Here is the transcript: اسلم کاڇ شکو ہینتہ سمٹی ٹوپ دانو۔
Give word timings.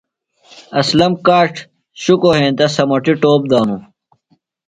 اسلم 0.79 1.13
کاڇ 1.27 1.53
شکو 2.03 2.29
ہینتہ 2.37 2.65
سمٹی 2.75 3.13
ٹوپ 3.21 3.41
دانو۔ 3.51 3.77